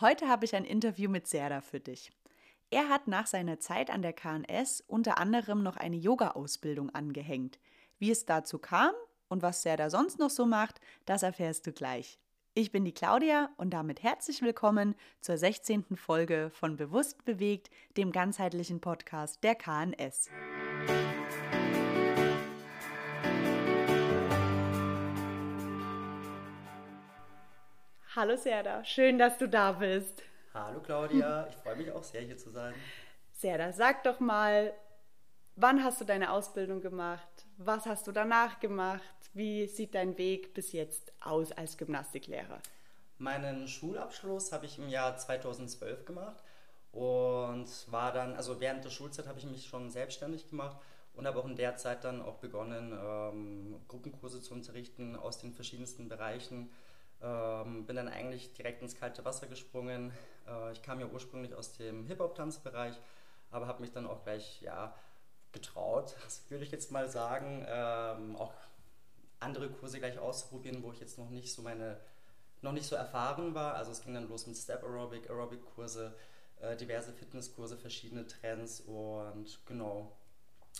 [0.00, 2.10] Heute habe ich ein Interview mit Serda für dich.
[2.70, 7.58] Er hat nach seiner Zeit an der KNS unter anderem noch eine Yoga-Ausbildung angehängt.
[7.98, 8.92] Wie es dazu kam
[9.28, 12.18] und was Serda sonst noch so macht, das erfährst du gleich.
[12.54, 15.96] Ich bin die Claudia und damit herzlich willkommen zur 16.
[15.96, 20.30] Folge von Bewusst bewegt, dem ganzheitlichen Podcast der KNS.
[28.20, 30.22] Hallo Serda, schön, dass du da bist.
[30.52, 32.74] Hallo Claudia, ich freue mich auch sehr hier zu sein.
[33.32, 34.74] Serda, sag doch mal,
[35.56, 37.46] wann hast du deine Ausbildung gemacht?
[37.56, 39.00] Was hast du danach gemacht?
[39.32, 42.58] Wie sieht dein Weg bis jetzt aus als Gymnastiklehrer?
[43.16, 46.44] Meinen Schulabschluss habe ich im Jahr 2012 gemacht
[46.92, 50.76] und war dann, also während der Schulzeit habe ich mich schon selbstständig gemacht
[51.14, 55.54] und habe auch in der Zeit dann auch begonnen, ähm, Gruppenkurse zu unterrichten aus den
[55.54, 56.70] verschiedensten Bereichen
[57.22, 60.12] ähm, bin dann eigentlich direkt ins kalte Wasser gesprungen.
[60.46, 62.94] Äh, ich kam ja ursprünglich aus dem Hip-Hop-Tanzbereich,
[63.50, 64.94] aber habe mich dann auch gleich ja,
[65.52, 66.16] getraut,
[66.48, 68.52] würde ich jetzt mal sagen, ähm, auch
[69.38, 71.98] andere Kurse gleich auszuprobieren, wo ich jetzt noch nicht so meine
[72.62, 73.74] noch nicht so erfahren war.
[73.74, 76.14] Also es ging dann los mit Step Aerobic, Aerobic-Kurse,
[76.60, 80.16] äh, diverse Fitnesskurse, verschiedene Trends und genau.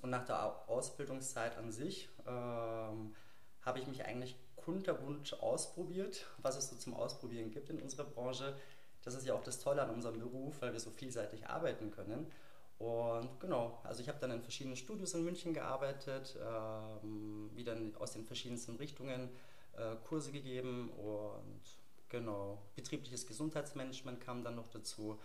[0.00, 3.14] Und nach der Ausbildungszeit an sich ähm,
[3.62, 8.56] habe ich mich eigentlich kunterbunt ausprobiert, was es so zum Ausprobieren gibt in unserer Branche.
[9.02, 12.30] Das ist ja auch das Tolle an unserem Beruf, weil wir so vielseitig arbeiten können.
[12.78, 18.12] Und genau, also ich habe dann in verschiedenen Studios in München gearbeitet, ähm, wieder aus
[18.12, 19.28] den verschiedensten Richtungen
[19.74, 21.62] äh, Kurse gegeben und
[22.08, 25.18] genau, betriebliches Gesundheitsmanagement kam dann noch dazu,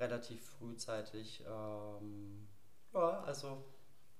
[0.00, 1.44] relativ frühzeitig.
[1.46, 2.48] Ähm,
[2.92, 3.64] ja, also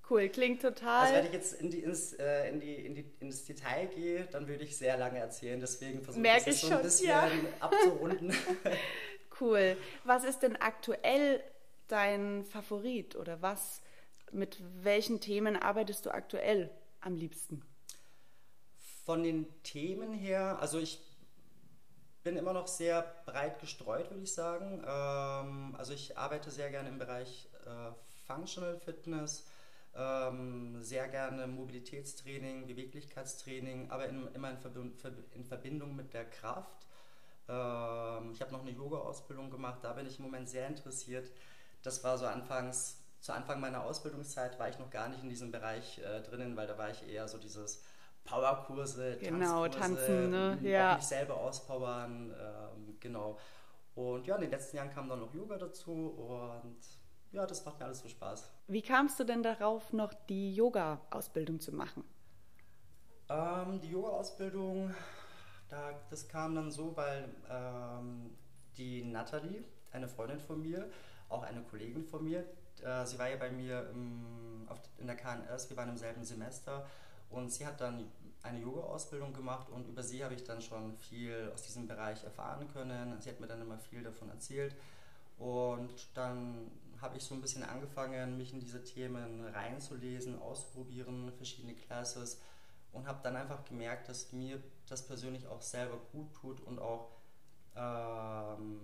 [0.09, 1.03] Cool, klingt total.
[1.03, 4.27] Also wenn ich jetzt in die, ins, äh, in die, in die, ins Detail gehe,
[4.27, 5.59] dann würde ich sehr lange erzählen.
[5.59, 7.31] Deswegen versuche ich es so ein bisschen ja.
[7.61, 8.35] abzurunden.
[9.41, 9.77] cool.
[10.05, 11.43] Was ist denn aktuell
[11.89, 13.81] dein Favorit oder was,
[14.31, 16.71] mit welchen Themen arbeitest du aktuell
[17.01, 17.63] am liebsten?
[19.07, 21.01] Von den Themen her, also ich
[22.25, 24.83] bin immer noch sehr breit gestreut, würde ich sagen.
[24.87, 27.93] Ähm, also ich arbeite sehr gerne im Bereich äh,
[28.27, 29.47] Functional Fitness,
[29.97, 34.93] ähm, sehr gerne Mobilitätstraining, Beweglichkeitstraining, aber in, immer in, Verbindung,
[35.35, 36.87] in Verbindung mit der Kraft.
[37.49, 41.31] Ähm, ich habe noch eine Yoga-Ausbildung gemacht, da bin ich im Moment sehr interessiert.
[41.83, 45.51] Das war so anfangs, zu Anfang meiner Ausbildungszeit war ich noch gar nicht in diesem
[45.51, 47.83] Bereich äh, drinnen, weil da war ich eher so dieses
[48.25, 50.59] Powerkurse, genau, Tanzkurse, tanzen, ne?
[50.63, 50.97] ja.
[50.97, 53.39] mich selber auspowern, ähm, genau.
[53.95, 56.79] Und ja, in den letzten Jahren kam dann noch Yoga dazu und
[57.35, 58.49] ja, das macht mir alles so Spaß.
[58.69, 62.05] Wie kamst du denn darauf, noch die Yoga-Ausbildung zu machen?
[63.29, 64.95] Ähm, die Yoga-Ausbildung,
[65.69, 68.37] da, das kam dann so, weil ähm,
[68.77, 70.89] die Natalie, eine Freundin von mir,
[71.29, 72.45] auch eine Kollegin von mir,
[72.83, 76.23] äh, sie war ja bei mir im, auf, in der KNS, wir waren im selben
[76.23, 76.87] Semester
[77.31, 78.13] und sie hat dann
[78.43, 82.69] eine Yoga-Ausbildung gemacht und über sie habe ich dann schon viel aus diesem Bereich erfahren
[82.73, 83.21] können.
[83.21, 84.77] Sie hat mir dann immer viel davon erzählt
[85.39, 86.71] und dann
[87.05, 92.41] habe ich so ein bisschen angefangen, mich in diese Themen reinzulesen, auszuprobieren, verschiedene Classes
[92.93, 97.13] und habe dann einfach gemerkt, dass mir das persönlich auch selber gut tut und auch,
[97.77, 98.81] ähm,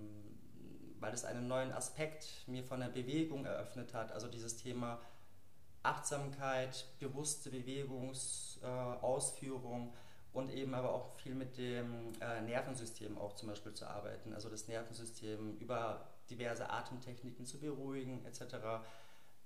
[1.01, 5.01] weil es einen neuen Aspekt mir von der Bewegung eröffnet hat, also dieses Thema
[5.83, 9.89] Achtsamkeit, bewusste Bewegungsausführung.
[9.89, 9.93] Äh,
[10.33, 14.33] und eben aber auch viel mit dem äh, Nervensystem auch zum Beispiel zu arbeiten.
[14.33, 18.57] Also das Nervensystem über diverse Atemtechniken zu beruhigen etc.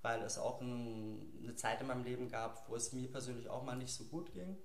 [0.02, 3.64] Weil es auch ein, eine Zeit in meinem Leben gab, wo es mir persönlich auch
[3.64, 4.56] mal nicht so gut ging.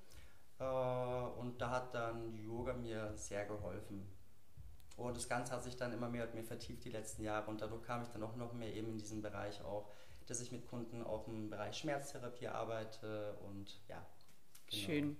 [0.59, 4.07] Äh, und da hat dann Yoga mir sehr geholfen.
[4.97, 7.62] Und das Ganze hat sich dann immer mehr und mehr vertieft die letzten Jahre und
[7.62, 9.90] dadurch kam ich dann auch noch mehr eben in diesen Bereich auch,
[10.28, 14.06] dass ich mit Kunden auch im Bereich Schmerztherapie arbeite und ja.
[14.68, 14.84] Genau.
[14.84, 15.18] Schön.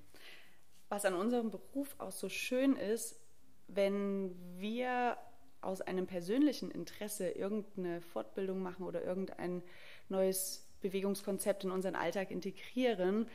[0.90, 3.20] Was an unserem Beruf auch so schön ist,
[3.68, 5.18] wenn wir
[5.62, 9.64] aus einem persönlichen Interesse irgendeine Fortbildung machen oder irgendein
[10.08, 13.28] neues Bewegungskonzept in unseren Alltag integrieren,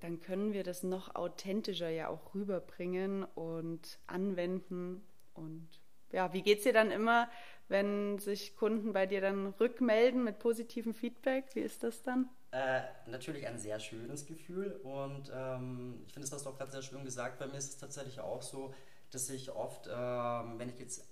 [0.00, 5.04] dann können wir das noch authentischer ja auch rüberbringen und anwenden.
[5.34, 5.68] Und
[6.12, 7.28] ja, wie geht es dir dann immer,
[7.68, 11.46] wenn sich Kunden bei dir dann rückmelden mit positivem Feedback?
[11.54, 12.28] Wie ist das dann?
[12.50, 16.70] Äh, natürlich ein sehr schönes Gefühl und ähm, ich finde, das hast du auch gerade
[16.70, 17.38] sehr schön gesagt.
[17.38, 18.72] Bei mir ist es tatsächlich auch so,
[19.10, 21.06] dass ich oft, ähm, wenn ich jetzt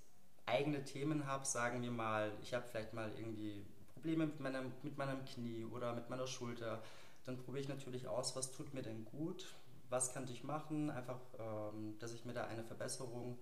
[0.47, 4.97] eigene Themen habe, sagen wir mal, ich habe vielleicht mal irgendwie Probleme mit meinem, mit
[4.97, 6.83] meinem Knie oder mit meiner Schulter,
[7.25, 9.55] dann probiere ich natürlich aus, was tut mir denn gut,
[9.91, 13.37] was kann ich machen, einfach, ähm, dass ich mir da eine Verbesserung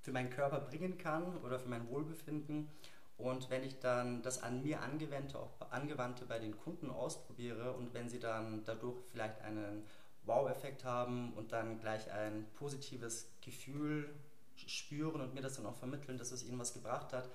[0.00, 2.68] für meinen Körper bringen kann oder für mein Wohlbefinden.
[3.16, 7.94] Und wenn ich dann das an mir angewandte, auch angewandte bei den Kunden ausprobiere und
[7.94, 9.84] wenn sie dann dadurch vielleicht einen
[10.24, 14.08] Wow-Effekt haben und dann gleich ein positives Gefühl
[14.56, 17.28] spüren und mir das dann auch vermitteln, dass es ihnen was gebracht hat,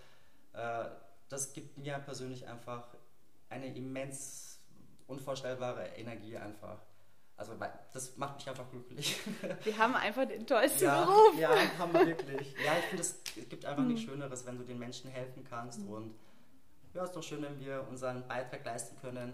[0.53, 0.89] äh,
[1.29, 2.95] das gibt mir persönlich einfach
[3.49, 4.59] eine immens
[5.07, 6.79] unvorstellbare Energie einfach.
[7.35, 7.53] Also
[7.93, 9.17] das macht mich einfach glücklich.
[9.63, 11.39] Wir haben einfach den tollsten ja, Beruf.
[11.39, 12.53] Ja, haben wir wirklich.
[12.65, 14.09] Ja, ich finde, es gibt einfach nichts hm.
[14.09, 15.79] Schöneres, wenn du den Menschen helfen kannst.
[15.79, 15.89] Mhm.
[15.89, 16.15] Und
[16.93, 19.33] ja, es ist doch schön, wenn wir unseren Beitrag leisten können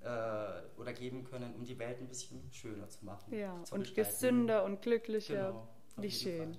[0.00, 3.32] äh, oder geben können, um die Welt ein bisschen schöner zu machen.
[3.32, 5.48] Ja, zu und gesünder und glücklicher.
[5.48, 6.54] Genau, Wie schön.
[6.54, 6.58] Fall.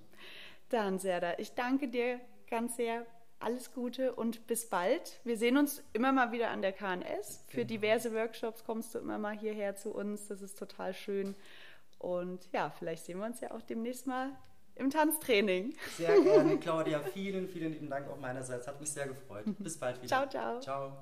[0.70, 2.20] Dann, Serda, ich danke dir
[2.50, 3.06] ganz sehr
[3.40, 5.20] alles Gute und bis bald.
[5.24, 7.44] Wir sehen uns immer mal wieder an der KNS.
[7.48, 7.68] Für genau.
[7.68, 10.28] diverse Workshops kommst du immer mal hierher zu uns.
[10.28, 11.36] Das ist total schön.
[12.00, 14.32] Und ja, vielleicht sehen wir uns ja auch demnächst mal
[14.76, 15.74] im Tanztraining.
[15.98, 17.00] Sehr gerne, Claudia.
[17.00, 18.68] Vielen, vielen lieben Dank auch meinerseits.
[18.68, 19.46] Hat mich sehr gefreut.
[19.60, 20.08] Bis bald wieder.
[20.08, 20.60] Ciao, ciao.
[20.60, 20.98] Ciao.